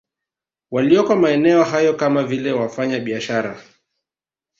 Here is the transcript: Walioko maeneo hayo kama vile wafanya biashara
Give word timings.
Walioko 0.71 1.15
maeneo 1.15 1.63
hayo 1.63 1.93
kama 1.93 2.23
vile 2.23 2.51
wafanya 2.51 2.99
biashara 2.99 3.61